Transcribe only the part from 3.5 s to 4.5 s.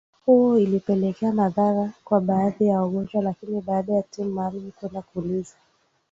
baada ya timu